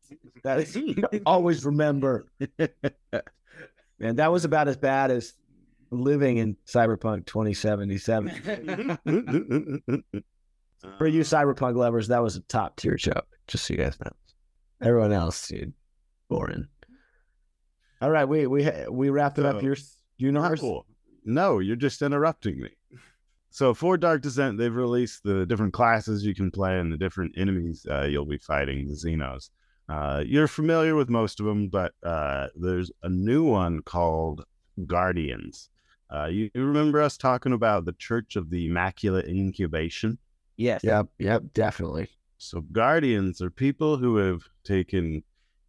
That 0.43 0.59
is 0.59 0.77
always 1.25 1.65
remember. 1.65 2.27
Man, 3.99 4.17
that 4.17 4.31
was 4.31 4.43
about 4.43 4.67
as 4.67 4.77
bad 4.77 5.11
as 5.11 5.33
living 5.93 6.37
in 6.37 6.55
Cyberpunk 6.67 7.25
2077. 7.25 8.97
For 10.97 11.07
you 11.07 11.21
Cyberpunk 11.21 11.75
lovers, 11.75 12.09
that 12.09 12.21
was 12.21 12.35
a 12.35 12.41
top 12.41 12.75
tier 12.75 12.97
show. 12.97 13.21
Just 13.47 13.65
so 13.65 13.73
you 13.73 13.77
guys 13.79 13.97
know. 14.03 14.11
Everyone 14.81 15.13
else, 15.13 15.47
dude, 15.47 15.73
boring. 16.29 16.67
All 18.01 18.11
right, 18.11 18.25
we 18.27 18.47
we 18.47 18.69
we 18.89 19.09
wrapped 19.09 19.39
it 19.39 19.45
up. 19.45 19.55
So- 19.57 19.61
Your 19.61 19.77
universe. 20.17 20.59
Cool. 20.59 20.85
No, 21.25 21.59
you're 21.59 21.77
just 21.77 22.01
interrupting 22.01 22.59
me. 22.59 22.69
So 23.49 23.73
for 23.73 23.95
Dark 23.97 24.23
Descent, 24.23 24.57
they've 24.57 24.75
released 24.75 25.23
the 25.23 25.45
different 25.45 25.71
classes 25.73 26.25
you 26.25 26.35
can 26.35 26.51
play 26.51 26.79
and 26.79 26.91
the 26.91 26.97
different 26.97 27.33
enemies 27.37 27.85
uh, 27.89 28.01
you'll 28.03 28.25
be 28.25 28.39
fighting, 28.39 28.87
the 28.89 28.95
Xenos. 28.95 29.51
Uh, 29.87 30.23
you're 30.25 30.47
familiar 30.47 30.95
with 30.95 31.07
most 31.09 31.39
of 31.39 31.45
them, 31.45 31.69
but 31.69 31.93
uh, 32.03 32.47
there's 32.55 32.91
a 33.03 33.09
new 33.09 33.43
one 33.43 33.81
called 33.83 34.43
Guardians. 34.85 35.69
Uh, 36.13 36.25
you, 36.25 36.49
you 36.53 36.63
remember 36.63 37.01
us 37.01 37.17
talking 37.17 37.53
about 37.53 37.85
the 37.85 37.93
Church 37.93 38.35
of 38.35 38.51
the 38.51 38.67
Immaculate 38.67 39.25
Incubation? 39.25 40.19
Yes. 40.57 40.83
Yep, 40.83 41.07
yep, 41.17 41.43
definitely. 41.53 42.09
So 42.37 42.61
guardians 42.71 43.41
are 43.41 43.49
people 43.49 43.97
who 43.97 44.17
have 44.17 44.43
taken 44.63 45.23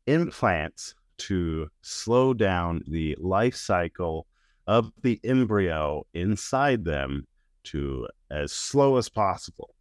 implants 0.07 0.95
to 1.17 1.71
slow 1.81 2.35
down 2.35 2.83
the 2.87 3.17
life 3.19 3.57
cycle 3.57 4.27
of 4.67 4.93
the 5.03 5.19
embryo 5.25 6.05
inside 6.13 6.85
them 6.85 7.27
to 7.65 8.07
as 8.31 8.53
slow 8.53 8.99
as 8.99 9.09
possible. 9.09 9.75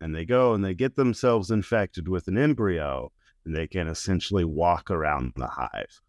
And 0.00 0.14
they 0.14 0.24
go 0.24 0.54
and 0.54 0.64
they 0.64 0.74
get 0.74 0.96
themselves 0.96 1.50
infected 1.50 2.08
with 2.08 2.28
an 2.28 2.38
embryo 2.38 3.12
and 3.44 3.54
they 3.54 3.66
can 3.66 3.88
essentially 3.88 4.44
walk 4.44 4.90
around 4.90 5.32
the 5.36 5.48
hive 5.48 6.00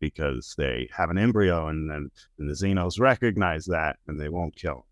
because 0.00 0.54
they 0.56 0.88
have 0.92 1.10
an 1.10 1.18
embryo 1.18 1.68
and 1.68 1.90
then 1.90 2.10
and 2.38 2.48
the 2.48 2.54
xenos 2.54 2.98
recognize 3.00 3.64
that 3.66 3.96
and 4.06 4.20
they 4.20 4.28
won't 4.28 4.56
kill. 4.56 4.86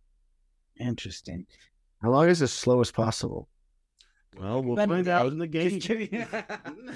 Interesting. 0.79 1.47
How 2.03 2.11
long 2.11 2.29
is 2.29 2.43
as 2.43 2.53
slow 2.53 2.81
as 2.81 2.91
possible? 2.91 3.49
Well, 4.39 4.63
we'll 4.63 4.77
But- 4.77 4.89
find 4.89 5.09
out 5.09 5.29
in 5.33 5.39
the 5.39 5.47
game. 5.59 5.79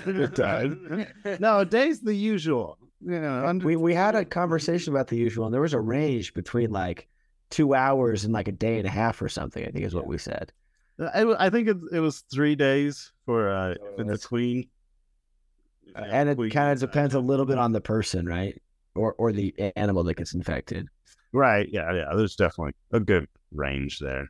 Good 0.04 0.36
time. 0.36 1.06
no, 1.40 1.64
day's 1.64 2.00
the 2.00 2.14
usual. 2.14 2.78
You 3.02 3.18
know, 3.20 3.46
under 3.46 3.64
We 3.66 3.76
we 3.76 3.94
had 3.94 4.14
a 4.14 4.26
conversation 4.26 4.92
about 4.92 5.08
the 5.08 5.16
usual, 5.16 5.46
and 5.46 5.54
there 5.54 5.62
was 5.62 5.72
a 5.72 5.80
range 5.80 6.34
between 6.34 6.70
like 6.70 7.08
two 7.48 7.74
hours 7.74 8.24
and 8.24 8.34
like 8.34 8.46
a 8.48 8.52
day 8.52 8.76
and 8.78 8.86
a 8.86 8.90
half 8.90 9.22
or 9.22 9.28
something. 9.30 9.66
I 9.66 9.70
think 9.70 9.86
is 9.86 9.94
what 9.94 10.06
we 10.06 10.18
said. 10.18 10.52
I, 11.00 11.46
I 11.46 11.48
think 11.48 11.66
it, 11.66 11.78
it 11.92 12.00
was 12.00 12.20
three 12.30 12.54
days 12.54 13.10
for 13.24 13.48
uh, 13.48 13.74
in 13.96 14.08
between. 14.08 14.68
Uh, 15.96 16.02
and 16.02 16.28
it 16.28 16.52
kind 16.52 16.72
of 16.72 16.80
depends 16.80 17.14
a 17.14 17.20
little 17.20 17.46
bit 17.46 17.58
on 17.58 17.72
the 17.72 17.80
person, 17.80 18.26
right? 18.26 18.60
Or 18.94 19.14
or 19.14 19.32
the 19.32 19.54
animal 19.76 20.04
that 20.04 20.14
gets 20.14 20.34
infected. 20.34 20.88
Right. 21.32 21.68
Yeah. 21.70 21.92
Yeah. 21.92 22.08
There's 22.14 22.36
definitely 22.36 22.74
a 22.92 23.00
good 23.00 23.26
range 23.52 23.98
there. 23.98 24.28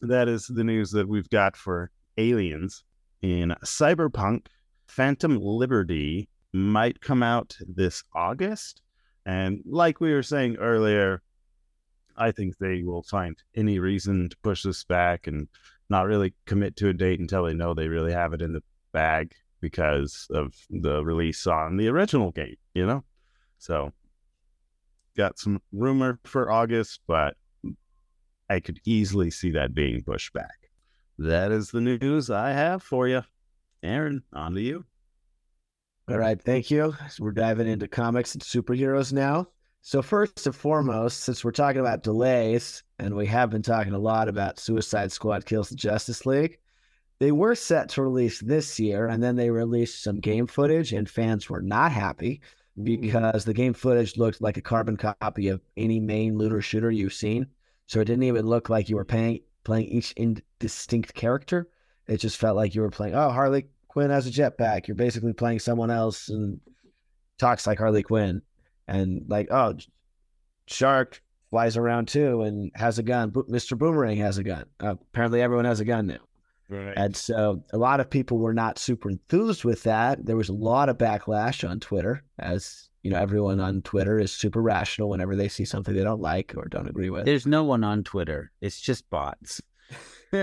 That 0.00 0.28
is 0.28 0.46
the 0.46 0.64
news 0.64 0.90
that 0.92 1.08
we've 1.08 1.30
got 1.30 1.56
for 1.56 1.90
aliens 2.18 2.84
in 3.22 3.54
Cyberpunk. 3.64 4.46
Phantom 4.88 5.38
Liberty 5.40 6.28
might 6.52 7.00
come 7.00 7.22
out 7.22 7.56
this 7.66 8.02
August. 8.14 8.82
And 9.24 9.62
like 9.64 10.00
we 10.00 10.12
were 10.12 10.24
saying 10.24 10.56
earlier, 10.56 11.22
I 12.16 12.32
think 12.32 12.58
they 12.58 12.82
will 12.82 13.04
find 13.04 13.36
any 13.54 13.78
reason 13.78 14.28
to 14.28 14.36
push 14.42 14.64
this 14.64 14.84
back 14.84 15.28
and 15.28 15.48
not 15.88 16.06
really 16.06 16.34
commit 16.46 16.76
to 16.76 16.88
a 16.88 16.92
date 16.92 17.20
until 17.20 17.44
they 17.44 17.54
know 17.54 17.74
they 17.74 17.88
really 17.88 18.12
have 18.12 18.32
it 18.32 18.42
in 18.42 18.52
the 18.52 18.62
bag 18.92 19.32
because 19.62 20.26
of 20.30 20.54
the 20.68 21.02
release 21.02 21.46
on 21.46 21.78
the 21.78 21.88
original 21.88 22.30
game, 22.32 22.56
you 22.74 22.84
know? 22.84 23.02
So 23.58 23.92
got 25.16 25.38
some 25.38 25.62
rumor 25.72 26.18
for 26.24 26.52
August, 26.52 27.00
but 27.06 27.36
I 28.50 28.60
could 28.60 28.80
easily 28.84 29.30
see 29.30 29.52
that 29.52 29.72
being 29.72 30.02
pushed 30.02 30.34
back. 30.34 30.68
That 31.18 31.52
is 31.52 31.70
the 31.70 31.80
news 31.80 32.28
I 32.28 32.50
have 32.50 32.82
for 32.82 33.08
you. 33.08 33.22
Aaron, 33.82 34.22
on 34.32 34.54
to 34.54 34.60
you. 34.60 34.84
All 36.08 36.18
right, 36.18 36.40
thank 36.40 36.70
you. 36.70 36.94
We're 37.20 37.30
diving 37.30 37.68
into 37.68 37.88
comics 37.88 38.34
and 38.34 38.42
superheroes 38.42 39.12
now. 39.12 39.46
So 39.82 40.02
first 40.02 40.46
and 40.46 40.54
foremost, 40.54 41.20
since 41.20 41.44
we're 41.44 41.52
talking 41.52 41.80
about 41.80 42.02
delays, 42.02 42.82
and 42.98 43.14
we 43.14 43.26
have 43.26 43.50
been 43.50 43.62
talking 43.62 43.94
a 43.94 43.98
lot 43.98 44.28
about 44.28 44.58
Suicide 44.58 45.10
Squad 45.12 45.46
kills 45.46 45.68
the 45.68 45.76
Justice 45.76 46.26
League, 46.26 46.58
they 47.22 47.30
were 47.30 47.54
set 47.54 47.88
to 47.88 48.02
release 48.02 48.40
this 48.40 48.80
year, 48.80 49.06
and 49.06 49.22
then 49.22 49.36
they 49.36 49.48
released 49.48 50.02
some 50.02 50.18
game 50.18 50.44
footage, 50.44 50.92
and 50.92 51.08
fans 51.08 51.48
were 51.48 51.62
not 51.62 51.92
happy 51.92 52.40
because 52.82 53.44
the 53.44 53.54
game 53.54 53.74
footage 53.74 54.16
looked 54.16 54.40
like 54.40 54.56
a 54.56 54.60
carbon 54.60 54.96
copy 54.96 55.46
of 55.46 55.60
any 55.76 56.00
main 56.00 56.36
looter 56.36 56.60
shooter 56.60 56.90
you've 56.90 57.12
seen. 57.12 57.46
So 57.86 58.00
it 58.00 58.06
didn't 58.06 58.24
even 58.24 58.46
look 58.46 58.68
like 58.68 58.88
you 58.88 58.96
were 58.96 59.04
playing 59.04 59.38
playing 59.62 59.86
each 59.86 60.10
in 60.16 60.42
distinct 60.58 61.14
character. 61.14 61.68
It 62.08 62.16
just 62.16 62.38
felt 62.38 62.56
like 62.56 62.74
you 62.74 62.80
were 62.80 62.90
playing. 62.90 63.14
Oh, 63.14 63.30
Harley 63.30 63.68
Quinn 63.86 64.10
has 64.10 64.26
a 64.26 64.30
jetpack. 64.32 64.88
You're 64.88 64.96
basically 64.96 65.32
playing 65.32 65.60
someone 65.60 65.92
else 65.92 66.28
and 66.28 66.58
talks 67.38 67.68
like 67.68 67.78
Harley 67.78 68.02
Quinn, 68.02 68.42
and 68.88 69.26
like 69.28 69.46
oh, 69.52 69.76
Shark 70.66 71.22
flies 71.50 71.76
around 71.76 72.08
too 72.08 72.42
and 72.42 72.72
has 72.74 72.98
a 72.98 73.04
gun. 73.04 73.30
Bo- 73.30 73.44
Mr. 73.44 73.78
Boomerang 73.78 74.16
has 74.16 74.38
a 74.38 74.42
gun. 74.42 74.64
Uh, 74.80 74.96
apparently, 75.00 75.40
everyone 75.40 75.66
has 75.66 75.78
a 75.78 75.84
gun 75.84 76.08
now. 76.08 76.18
Right. 76.72 76.94
And 76.96 77.14
so 77.14 77.62
a 77.72 77.78
lot 77.78 78.00
of 78.00 78.08
people 78.08 78.38
were 78.38 78.54
not 78.54 78.78
super 78.78 79.10
enthused 79.10 79.62
with 79.62 79.82
that. 79.82 80.24
There 80.24 80.36
was 80.36 80.48
a 80.48 80.54
lot 80.54 80.88
of 80.88 80.96
backlash 80.96 81.68
on 81.68 81.80
Twitter, 81.80 82.24
as 82.38 82.88
you 83.02 83.10
know, 83.10 83.18
everyone 83.18 83.60
on 83.60 83.82
Twitter 83.82 84.18
is 84.18 84.32
super 84.32 84.62
rational 84.62 85.10
whenever 85.10 85.36
they 85.36 85.48
see 85.48 85.66
something 85.66 85.94
they 85.94 86.04
don't 86.04 86.22
like 86.22 86.54
or 86.56 86.66
don't 86.66 86.88
agree 86.88 87.10
with. 87.10 87.26
There's 87.26 87.46
no 87.46 87.62
one 87.64 87.84
on 87.84 88.04
Twitter. 88.04 88.52
It's 88.62 88.80
just 88.80 89.10
bots. 89.10 89.60
well, 90.32 90.40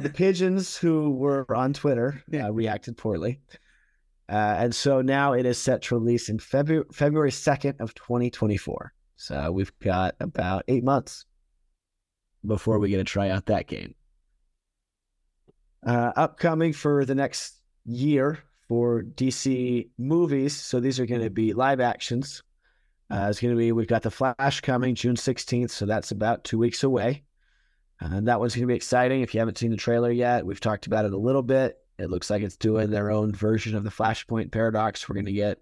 the 0.00 0.12
pigeons 0.12 0.76
who 0.76 1.12
were 1.12 1.46
on 1.56 1.72
Twitter 1.72 2.22
uh, 2.34 2.52
reacted 2.52 2.98
poorly. 2.98 3.40
Uh, 4.28 4.56
and 4.58 4.74
so 4.74 5.00
now 5.00 5.32
it 5.32 5.46
is 5.46 5.56
set 5.56 5.82
to 5.82 5.94
release 5.94 6.28
in 6.28 6.38
February 6.38 6.84
February 6.92 7.30
2nd 7.30 7.80
of 7.80 7.94
2024. 7.94 8.92
So 9.16 9.50
we've 9.50 9.72
got 9.78 10.14
about 10.20 10.64
eight 10.68 10.84
months 10.84 11.24
before 12.46 12.78
we 12.78 12.90
get 12.90 12.98
to 12.98 13.04
try 13.04 13.30
out 13.30 13.46
that 13.46 13.66
game. 13.66 13.94
Uh, 15.86 16.12
upcoming 16.16 16.72
for 16.72 17.04
the 17.04 17.14
next 17.14 17.60
year 17.84 18.38
for 18.68 19.02
DC 19.02 19.88
movies. 19.98 20.54
So 20.54 20.80
these 20.80 20.98
are 20.98 21.06
going 21.06 21.22
to 21.22 21.30
be 21.30 21.52
live 21.52 21.80
actions. 21.80 22.42
Uh, 23.10 23.26
it's 23.28 23.40
going 23.40 23.52
to 23.52 23.58
be, 23.58 23.72
we've 23.72 23.86
got 23.86 24.02
The 24.02 24.10
Flash 24.10 24.60
coming 24.62 24.94
June 24.94 25.16
16th. 25.16 25.70
So 25.70 25.84
that's 25.84 26.10
about 26.10 26.44
two 26.44 26.58
weeks 26.58 26.82
away. 26.82 27.24
And 28.00 28.26
that 28.28 28.40
one's 28.40 28.54
going 28.54 28.62
to 28.62 28.72
be 28.72 28.74
exciting. 28.74 29.20
If 29.20 29.34
you 29.34 29.40
haven't 29.40 29.58
seen 29.58 29.70
the 29.70 29.76
trailer 29.76 30.10
yet, 30.10 30.44
we've 30.44 30.60
talked 30.60 30.86
about 30.86 31.04
it 31.04 31.12
a 31.12 31.18
little 31.18 31.42
bit. 31.42 31.78
It 31.98 32.10
looks 32.10 32.28
like 32.28 32.42
it's 32.42 32.56
doing 32.56 32.90
their 32.90 33.10
own 33.10 33.32
version 33.32 33.76
of 33.76 33.84
the 33.84 33.90
Flashpoint 33.90 34.50
paradox. 34.50 35.08
We're 35.08 35.14
going 35.14 35.26
to 35.26 35.32
get 35.32 35.60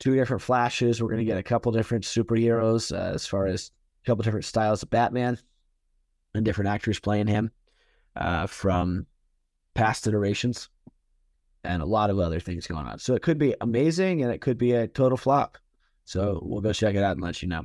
two 0.00 0.16
different 0.16 0.42
Flashes. 0.42 1.00
We're 1.00 1.08
going 1.08 1.18
to 1.18 1.24
get 1.24 1.38
a 1.38 1.42
couple 1.42 1.70
different 1.72 2.04
superheroes 2.04 2.90
uh, 2.90 3.14
as 3.14 3.26
far 3.26 3.46
as 3.46 3.70
a 4.02 4.06
couple 4.06 4.24
different 4.24 4.46
styles 4.46 4.82
of 4.82 4.90
Batman 4.90 5.38
and 6.34 6.44
different 6.44 6.70
actors 6.70 7.00
playing 7.00 7.26
him 7.26 7.50
uh, 8.16 8.46
from 8.46 9.06
past 9.74 10.06
iterations 10.06 10.68
and 11.64 11.82
a 11.82 11.86
lot 11.86 12.10
of 12.10 12.18
other 12.18 12.40
things 12.40 12.66
going 12.66 12.86
on. 12.86 12.98
So 12.98 13.14
it 13.14 13.22
could 13.22 13.38
be 13.38 13.54
amazing 13.60 14.22
and 14.22 14.32
it 14.32 14.40
could 14.40 14.58
be 14.58 14.72
a 14.72 14.88
total 14.88 15.16
flop. 15.16 15.58
So 16.04 16.40
we'll 16.42 16.60
go 16.60 16.72
check 16.72 16.94
it 16.94 17.02
out 17.02 17.12
and 17.12 17.22
let 17.22 17.42
you 17.42 17.48
know. 17.48 17.62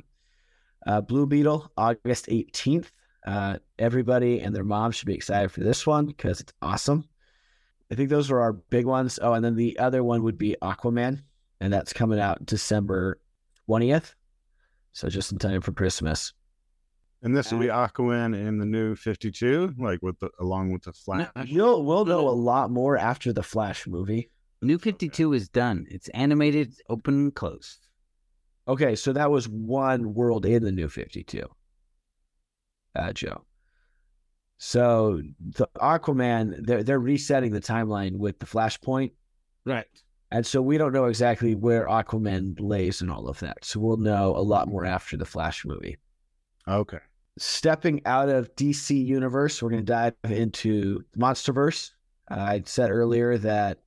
Uh, 0.86 1.00
Blue 1.00 1.26
Beetle, 1.26 1.70
August 1.76 2.26
18th. 2.26 2.86
Uh, 3.26 3.58
everybody 3.78 4.40
and 4.40 4.54
their 4.54 4.64
mom 4.64 4.92
should 4.92 5.06
be 5.06 5.14
excited 5.14 5.50
for 5.50 5.60
this 5.60 5.86
one 5.86 6.06
because 6.06 6.40
it's 6.40 6.52
awesome. 6.62 7.06
I 7.90 7.94
think 7.94 8.10
those 8.10 8.30
are 8.30 8.40
our 8.40 8.52
big 8.52 8.86
ones. 8.86 9.18
Oh, 9.20 9.32
and 9.32 9.44
then 9.44 9.56
the 9.56 9.78
other 9.78 10.04
one 10.04 10.22
would 10.22 10.38
be 10.38 10.56
Aquaman, 10.62 11.22
and 11.60 11.72
that's 11.72 11.92
coming 11.92 12.20
out 12.20 12.46
December 12.46 13.18
20th. 13.68 14.14
So 14.92 15.08
just 15.08 15.32
in 15.32 15.38
time 15.38 15.60
for 15.60 15.72
Christmas. 15.72 16.32
And 17.22 17.36
this 17.36 17.50
will 17.52 17.58
be 17.58 17.66
Aquaman 17.66 18.34
in 18.34 18.58
the 18.58 18.66
new 18.66 18.94
52, 18.94 19.74
like 19.78 20.00
with 20.02 20.18
the 20.20 20.30
along 20.40 20.72
with 20.72 20.82
the 20.82 20.92
Flash. 20.92 21.28
You'll 21.46 21.84
we'll 21.84 22.04
know 22.04 22.28
a 22.28 22.30
lot 22.30 22.70
more 22.70 22.96
after 22.96 23.32
the 23.32 23.42
Flash 23.42 23.86
movie. 23.86 24.30
New 24.62 24.78
52 24.78 25.32
is 25.34 25.48
done. 25.48 25.86
It's 25.88 26.08
animated, 26.08 26.74
open 26.88 27.14
and 27.14 27.34
closed. 27.34 27.86
Okay, 28.66 28.94
so 28.96 29.12
that 29.12 29.30
was 29.30 29.48
one 29.48 30.14
world 30.14 30.44
in 30.44 30.62
the 30.64 30.72
New 30.72 30.88
52. 30.88 31.44
Uh, 32.96 33.12
Joe. 33.12 33.44
So 34.58 35.22
the 35.40 35.68
Aquaman, 35.76 36.66
they're 36.66 36.82
they're 36.82 36.98
resetting 36.98 37.52
the 37.52 37.60
timeline 37.60 38.16
with 38.16 38.38
the 38.40 38.46
Flashpoint, 38.46 39.12
Right. 39.64 39.86
and 40.32 40.44
so 40.44 40.60
we 40.60 40.78
don't 40.78 40.92
know 40.92 41.04
exactly 41.06 41.54
where 41.54 41.86
Aquaman 41.86 42.56
lays 42.58 43.00
and 43.00 43.10
all 43.10 43.28
of 43.28 43.38
that. 43.40 43.64
So 43.64 43.78
we'll 43.78 43.98
know 43.98 44.36
a 44.36 44.42
lot 44.42 44.68
more 44.68 44.84
after 44.84 45.16
the 45.16 45.24
Flash 45.24 45.64
movie. 45.64 45.96
Okay. 46.66 46.98
Stepping 47.38 48.02
out 48.04 48.28
of 48.28 48.54
DC 48.56 49.04
universe, 49.04 49.62
we're 49.62 49.70
going 49.70 49.84
to 49.84 49.92
dive 49.92 50.14
into 50.24 51.04
MonsterVerse. 51.16 51.92
I 52.28 52.62
said 52.66 52.90
earlier 52.90 53.38
that 53.38 53.78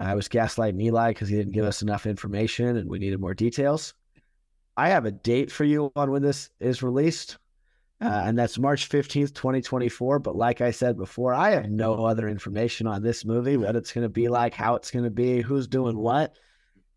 I 0.00 0.14
was 0.14 0.28
gaslighting 0.28 0.82
Eli 0.82 1.10
because 1.10 1.28
he 1.28 1.36
didn't 1.36 1.52
give 1.52 1.66
us 1.66 1.82
enough 1.82 2.06
information 2.06 2.76
and 2.76 2.88
we 2.88 2.98
needed 2.98 3.20
more 3.20 3.34
details. 3.34 3.94
I 4.76 4.88
have 4.88 5.04
a 5.04 5.10
date 5.10 5.52
for 5.52 5.64
you 5.64 5.92
on 5.94 6.10
when 6.10 6.22
this 6.22 6.48
is 6.58 6.82
released, 6.82 7.36
uh, 8.00 8.22
and 8.24 8.38
that's 8.38 8.58
March 8.58 8.88
15th, 8.88 9.34
2024. 9.34 10.18
But 10.20 10.36
like 10.36 10.62
I 10.62 10.70
said 10.70 10.96
before, 10.96 11.34
I 11.34 11.50
have 11.50 11.68
no 11.68 12.06
other 12.06 12.28
information 12.28 12.86
on 12.86 13.02
this 13.02 13.26
movie, 13.26 13.58
what 13.58 13.76
it's 13.76 13.92
going 13.92 14.04
to 14.04 14.08
be 14.08 14.28
like, 14.28 14.54
how 14.54 14.74
it's 14.74 14.90
going 14.90 15.04
to 15.04 15.10
be, 15.10 15.42
who's 15.42 15.66
doing 15.66 15.98
what. 15.98 16.34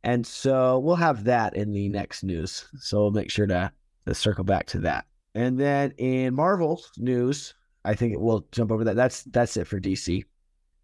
And 0.05 0.25
so 0.25 0.79
we'll 0.79 0.95
have 0.95 1.25
that 1.25 1.57
in 1.57 1.73
the 1.73 1.89
next 1.89 2.23
news. 2.23 2.69
So 2.77 3.01
we'll 3.01 3.11
make 3.11 3.31
sure 3.31 3.47
to, 3.47 3.71
to 4.05 4.15
circle 4.15 4.45
back 4.45 4.65
to 4.67 4.79
that. 4.79 5.05
And 5.35 5.59
then 5.59 5.91
in 5.97 6.35
Marvel 6.35 6.81
news, 6.97 7.53
I 7.83 7.95
think 7.95 8.15
we'll 8.17 8.45
jump 8.51 8.71
over 8.71 8.83
that. 8.83 8.95
That's 8.95 9.23
that's 9.23 9.57
it 9.57 9.67
for 9.67 9.79
DC. 9.79 10.23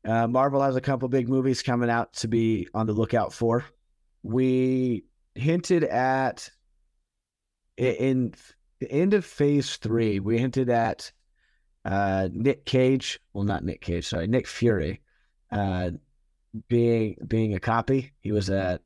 Uh, 0.05 0.27
Marvel 0.27 0.61
has 0.61 0.75
a 0.75 0.81
couple 0.81 1.07
big 1.07 1.29
movies 1.29 1.61
coming 1.61 1.89
out 1.89 2.13
to 2.13 2.27
be 2.27 2.67
on 2.73 2.87
the 2.87 2.93
lookout 2.93 3.33
for. 3.33 3.65
We 4.23 5.05
hinted 5.35 5.83
at 5.83 6.49
in 7.77 8.33
the 8.79 8.91
end 8.91 9.13
of 9.13 9.25
Phase 9.25 9.77
Three. 9.77 10.19
We 10.19 10.37
hinted 10.37 10.69
at 10.69 11.11
uh, 11.85 12.29
Nick 12.31 12.65
Cage. 12.65 13.19
Well, 13.33 13.43
not 13.43 13.63
Nick 13.63 13.81
Cage. 13.81 14.07
Sorry, 14.07 14.27
Nick 14.27 14.47
Fury. 14.47 15.01
Uh, 15.51 15.91
being 16.67 17.17
being 17.27 17.53
a 17.53 17.59
copy. 17.59 18.13
He 18.21 18.31
was 18.31 18.49
a 18.49 18.79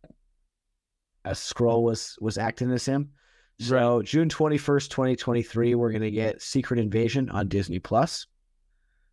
a 1.26 1.32
Skrull 1.32 1.84
was 1.84 2.18
was 2.20 2.38
acting 2.38 2.72
as 2.72 2.86
him. 2.86 3.12
So 3.60 4.02
June 4.02 4.30
twenty 4.30 4.58
first, 4.58 4.92
twenty 4.92 5.16
twenty 5.16 5.44
three, 5.44 5.76
we're 5.76 5.92
gonna 5.92 6.12
get 6.12 6.42
Secret 6.42 6.80
Invasion 6.80 7.30
on 7.30 7.48
Disney 7.48 7.80
Plus. 7.80 8.28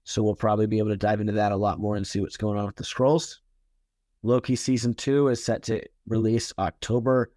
So 0.04 0.22
we'll 0.22 0.34
probably 0.34 0.66
be 0.66 0.78
able 0.78 0.88
to 0.88 0.96
dive 0.96 1.20
into 1.20 1.34
that 1.34 1.52
a 1.52 1.56
lot 1.56 1.78
more 1.78 1.96
and 1.96 2.06
see 2.06 2.20
what's 2.20 2.36
going 2.36 2.58
on 2.58 2.66
with 2.66 2.76
the 2.76 2.84
Skrulls. 2.84 3.36
Loki 4.22 4.56
season 4.56 4.94
two 4.94 5.28
is 5.28 5.44
set 5.44 5.62
to 5.64 5.82
release 6.06 6.52
October 6.58 7.32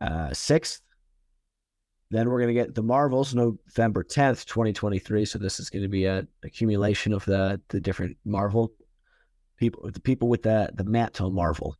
uh, 0.00 0.28
6th. 0.30 0.80
Then 2.10 2.28
we're 2.28 2.40
going 2.40 2.54
to 2.54 2.60
get 2.60 2.74
the 2.74 2.82
Marvels 2.82 3.34
November 3.34 4.02
10th, 4.02 4.46
2023. 4.46 5.24
So 5.24 5.38
this 5.38 5.60
is 5.60 5.68
going 5.70 5.82
to 5.82 5.88
be 5.88 6.06
a 6.06 6.26
accumulation 6.42 7.12
of 7.12 7.24
the 7.26 7.60
the 7.68 7.80
different 7.80 8.16
Marvel 8.24 8.72
people, 9.58 9.90
the 9.90 10.00
people 10.00 10.28
with 10.28 10.42
the, 10.42 10.70
the 10.74 10.84
mantle 10.84 11.30
Marvel. 11.30 11.76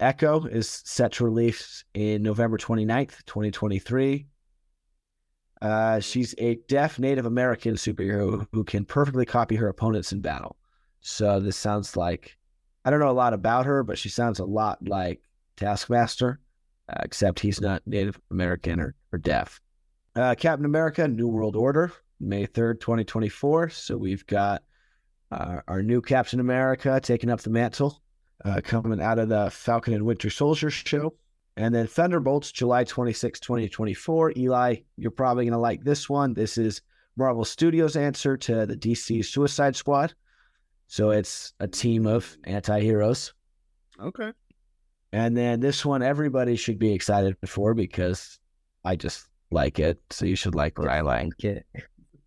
Echo 0.00 0.44
is 0.46 0.68
set 0.68 1.12
to 1.12 1.24
release 1.24 1.84
in 1.94 2.22
November 2.22 2.58
29th, 2.58 3.24
2023. 3.26 4.26
Uh, 5.62 6.00
she's 6.00 6.34
a 6.38 6.56
deaf 6.68 6.98
Native 6.98 7.26
American 7.26 7.74
superhero 7.74 8.46
who 8.52 8.64
can 8.64 8.84
perfectly 8.84 9.26
copy 9.26 9.56
her 9.56 9.68
opponents 9.68 10.12
in 10.12 10.20
battle. 10.20 10.56
So 11.00 11.38
this 11.40 11.56
sounds 11.56 11.96
like 11.96 12.36
I 12.84 12.90
don't 12.90 13.00
know 13.00 13.10
a 13.10 13.12
lot 13.12 13.34
about 13.34 13.66
her, 13.66 13.82
but 13.82 13.98
she 13.98 14.08
sounds 14.08 14.38
a 14.38 14.44
lot 14.44 14.78
like 14.86 15.20
Taskmaster, 15.56 16.40
uh, 16.88 16.96
except 17.02 17.40
he's 17.40 17.60
not 17.60 17.86
Native 17.86 18.18
American 18.30 18.80
or, 18.80 18.94
or 19.12 19.18
deaf. 19.18 19.60
Uh, 20.16 20.34
Captain 20.34 20.64
America: 20.64 21.06
New 21.06 21.28
World 21.28 21.56
Order, 21.56 21.92
May 22.18 22.46
third, 22.46 22.80
twenty 22.80 23.04
twenty 23.04 23.28
four. 23.28 23.68
So 23.68 23.96
we've 23.96 24.26
got 24.26 24.62
uh, 25.30 25.60
our 25.68 25.82
new 25.82 26.00
Captain 26.00 26.40
America 26.40 26.98
taking 27.02 27.30
up 27.30 27.40
the 27.40 27.50
mantle, 27.50 28.02
uh, 28.44 28.60
coming 28.62 29.00
out 29.00 29.18
of 29.18 29.28
the 29.28 29.50
Falcon 29.50 29.94
and 29.94 30.04
Winter 30.04 30.30
Soldier 30.30 30.70
show. 30.70 31.14
And 31.56 31.74
then 31.74 31.86
Thunderbolts, 31.86 32.52
July 32.52 32.84
26, 32.84 33.40
2024. 33.40 34.32
Eli, 34.36 34.76
you're 34.96 35.10
probably 35.10 35.44
going 35.44 35.52
to 35.52 35.58
like 35.58 35.84
this 35.84 36.08
one. 36.08 36.32
This 36.32 36.56
is 36.56 36.80
Marvel 37.16 37.44
Studios' 37.44 37.96
answer 37.96 38.36
to 38.36 38.66
the 38.66 38.76
DC 38.76 39.24
Suicide 39.24 39.76
Squad. 39.76 40.14
So 40.86 41.10
it's 41.10 41.52
a 41.60 41.68
team 41.68 42.06
of 42.06 42.36
anti 42.44 42.80
heroes. 42.80 43.34
Okay. 44.00 44.32
And 45.12 45.36
then 45.36 45.60
this 45.60 45.84
one, 45.84 46.02
everybody 46.02 46.56
should 46.56 46.78
be 46.78 46.92
excited 46.92 47.36
for 47.46 47.74
because 47.74 48.38
I 48.84 48.96
just 48.96 49.28
like 49.50 49.78
it. 49.78 49.98
So 50.10 50.24
you 50.24 50.36
should 50.36 50.54
like 50.54 50.78
what 50.78 50.88
I 50.88 51.00
like. 51.00 51.32
Okay. 51.44 51.62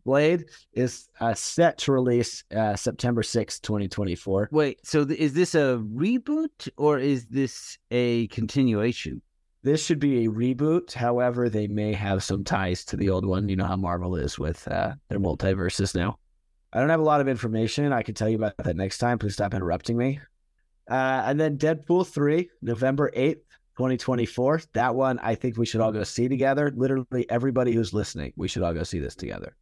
Blade 0.05 0.45
is 0.73 1.09
uh, 1.19 1.33
set 1.33 1.77
to 1.79 1.91
release 1.91 2.43
uh, 2.55 2.75
September 2.75 3.21
6th, 3.21 3.61
2024. 3.61 4.49
Wait, 4.51 4.85
so 4.85 5.05
th- 5.05 5.19
is 5.19 5.33
this 5.33 5.55
a 5.55 5.81
reboot 5.95 6.69
or 6.77 6.99
is 6.99 7.25
this 7.27 7.77
a 7.91 8.27
continuation? 8.27 9.21
This 9.63 9.85
should 9.85 9.99
be 9.99 10.25
a 10.25 10.29
reboot. 10.29 10.91
However, 10.91 11.49
they 11.49 11.67
may 11.67 11.93
have 11.93 12.21
some 12.21 12.43
ties 12.43 12.83
to 12.85 12.97
the 12.97 13.09
old 13.09 13.25
one. 13.25 13.47
You 13.47 13.55
know 13.55 13.65
how 13.65 13.77
Marvel 13.77 14.15
is 14.17 14.37
with 14.37 14.67
uh, 14.67 14.93
their 15.07 15.19
multiverses 15.19 15.95
now. 15.95 16.19
I 16.73 16.79
don't 16.79 16.89
have 16.89 16.99
a 16.99 17.03
lot 17.03 17.21
of 17.21 17.29
information. 17.29 17.93
I 17.93 18.01
can 18.01 18.13
tell 18.13 18.27
you 18.27 18.35
about 18.35 18.57
that 18.57 18.75
next 18.75 18.97
time. 18.97 19.19
Please 19.19 19.33
stop 19.33 19.53
interrupting 19.53 19.95
me. 19.95 20.19
Uh, 20.89 21.23
and 21.25 21.39
then 21.39 21.57
Deadpool 21.57 22.05
3, 22.05 22.49
November 22.61 23.09
8th, 23.15 23.39
2024. 23.77 24.61
That 24.73 24.95
one, 24.95 25.19
I 25.19 25.35
think 25.35 25.57
we 25.57 25.65
should 25.65 25.81
all 25.81 25.91
go 25.91 26.03
see 26.03 26.27
together. 26.27 26.71
Literally, 26.75 27.29
everybody 27.29 27.73
who's 27.73 27.93
listening, 27.93 28.33
we 28.35 28.47
should 28.47 28.61
all 28.63 28.73
go 28.73 28.83
see 28.83 28.99
this 28.99 29.15
together. 29.15 29.55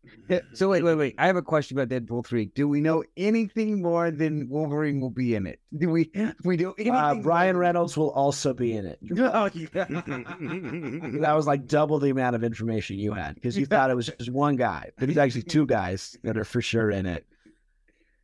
So 0.53 0.69
wait, 0.69 0.83
wait, 0.83 0.95
wait. 0.95 1.15
I 1.17 1.27
have 1.27 1.37
a 1.37 1.41
question 1.41 1.77
about 1.79 1.89
Deadpool 1.89 2.25
3. 2.25 2.45
Do 2.47 2.67
we 2.67 2.81
know 2.81 3.03
anything 3.15 3.81
more 3.81 4.11
than 4.11 4.49
Wolverine 4.49 4.99
will 4.99 5.09
be 5.09 5.35
in 5.35 5.47
it? 5.47 5.59
Do 5.77 5.89
we 5.89 6.11
we 6.43 6.57
do 6.57 6.73
anything 6.77 6.95
Uh, 6.95 7.15
Brian 7.15 7.57
Reynolds 7.57 7.95
will 7.95 8.11
also 8.11 8.53
be 8.53 8.73
in 8.73 8.85
it. 8.85 8.99
Oh, 9.33 9.49
yeah. 9.53 9.85
That 11.21 11.33
was 11.35 11.47
like 11.47 11.67
double 11.67 11.99
the 11.99 12.09
amount 12.09 12.35
of 12.35 12.43
information 12.43 12.97
you 12.97 13.13
had 13.13 13.35
because 13.35 13.57
you 13.57 13.65
thought 13.65 13.91
it 13.91 13.95
was 13.95 14.07
just 14.17 14.31
one 14.31 14.55
guy, 14.55 14.91
it's 14.97 15.17
actually 15.17 15.43
two 15.43 15.65
guys 15.65 16.17
that 16.23 16.37
are 16.37 16.43
for 16.43 16.61
sure 16.61 16.91
in 16.91 17.05
it. 17.05 17.25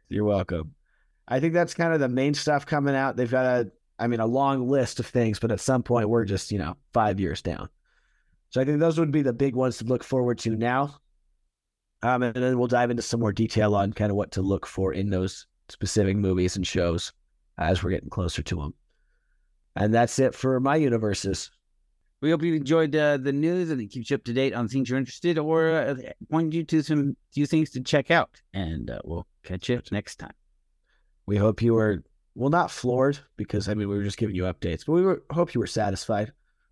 You're 0.09 0.25
welcome. 0.25 0.73
I 1.27 1.39
think 1.39 1.53
that's 1.53 1.73
kind 1.73 1.93
of 1.93 1.99
the 1.99 2.07
main 2.07 2.33
stuff 2.33 2.65
coming 2.65 2.95
out. 2.95 3.17
They've 3.17 3.29
got 3.29 3.45
a, 3.45 3.71
I 3.99 4.07
mean, 4.07 4.19
a 4.19 4.25
long 4.25 4.67
list 4.67 4.99
of 4.99 5.07
things, 5.07 5.39
but 5.39 5.51
at 5.51 5.59
some 5.59 5.83
point 5.83 6.09
we're 6.09 6.25
just, 6.25 6.51
you 6.51 6.59
know, 6.59 6.77
five 6.93 7.19
years 7.19 7.41
down. 7.41 7.69
So 8.49 8.61
I 8.61 8.65
think 8.65 8.79
those 8.79 8.99
would 8.99 9.11
be 9.11 9.23
the 9.23 9.33
big 9.33 9.55
ones 9.55 9.77
to 9.77 9.85
look 9.85 10.03
forward 10.03 10.39
to 10.39 10.55
now. 10.55 10.99
Um, 12.03 12.23
and 12.23 12.35
then 12.35 12.57
we'll 12.59 12.67
dive 12.67 12.91
into 12.91 13.01
some 13.01 13.19
more 13.19 13.33
detail 13.33 13.75
on 13.75 13.91
kind 13.91 14.11
of 14.11 14.17
what 14.17 14.31
to 14.33 14.41
look 14.41 14.65
for 14.65 14.93
in 14.93 15.09
those 15.09 15.47
specific 15.69 16.15
movies 16.15 16.55
and 16.55 16.65
shows 16.65 17.11
as 17.57 17.83
we're 17.83 17.89
getting 17.89 18.09
closer 18.09 18.43
to 18.43 18.55
them. 18.55 18.73
And 19.75 19.93
that's 19.93 20.19
it 20.19 20.35
for 20.35 20.59
my 20.59 20.75
universes. 20.75 21.51
We 22.21 22.31
hope 22.31 22.41
you 22.41 22.55
enjoyed 22.55 22.95
uh, 22.95 23.17
the 23.17 23.31
news 23.31 23.69
and 23.69 23.79
it 23.79 23.91
keeps 23.91 24.09
you 24.09 24.15
up 24.15 24.23
to 24.23 24.33
date 24.33 24.53
on 24.53 24.67
things 24.67 24.89
you're 24.89 24.97
interested 24.97 25.37
or 25.37 25.69
uh, 25.69 25.95
point 26.31 26.53
you 26.53 26.63
to 26.63 26.81
some 26.81 27.15
few 27.31 27.45
things 27.45 27.71
to 27.71 27.81
check 27.81 28.09
out. 28.09 28.41
And 28.53 28.89
uh, 28.89 28.99
we'll 29.03 29.27
catch 29.43 29.69
you 29.69 29.81
next 29.91 30.17
time. 30.17 30.33
We 31.27 31.37
hope 31.37 31.61
you 31.61 31.73
were 31.73 32.03
well, 32.37 32.51
not 32.51 32.69
floored 32.69 33.19
because 33.35 33.67
I 33.67 33.73
mean 33.73 33.89
we 33.89 33.97
were 33.97 34.03
just 34.03 34.17
giving 34.17 34.35
you 34.35 34.43
updates, 34.43 34.85
but 34.85 34.93
we 34.93 35.01
were 35.01 35.23
hope 35.31 35.53
you 35.53 35.59
were 35.59 35.67
satisfied. 35.67 36.33